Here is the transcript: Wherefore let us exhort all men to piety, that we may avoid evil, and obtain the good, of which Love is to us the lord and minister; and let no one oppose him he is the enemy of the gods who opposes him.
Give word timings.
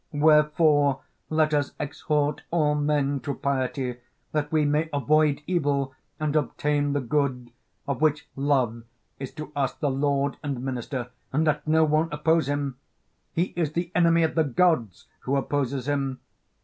Wherefore 0.13 1.01
let 1.29 1.53
us 1.53 1.73
exhort 1.79 2.41
all 2.49 2.73
men 2.73 3.19
to 3.19 3.35
piety, 3.35 3.97
that 4.31 4.51
we 4.51 4.65
may 4.65 4.89
avoid 4.91 5.43
evil, 5.45 5.93
and 6.19 6.35
obtain 6.35 6.93
the 6.93 7.01
good, 7.01 7.51
of 7.87 8.01
which 8.01 8.27
Love 8.35 8.81
is 9.19 9.31
to 9.33 9.51
us 9.55 9.75
the 9.75 9.91
lord 9.91 10.37
and 10.41 10.59
minister; 10.65 11.11
and 11.31 11.45
let 11.45 11.67
no 11.67 11.83
one 11.83 12.09
oppose 12.11 12.47
him 12.49 12.77
he 13.31 13.53
is 13.55 13.73
the 13.73 13.91
enemy 13.93 14.23
of 14.23 14.33
the 14.33 14.43
gods 14.43 15.05
who 15.19 15.35
opposes 15.35 15.87
him. 15.87 16.19